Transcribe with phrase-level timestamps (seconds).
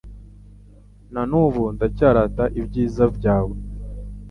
[1.13, 3.55] na n’ubu ndacyarata ibyiza byawe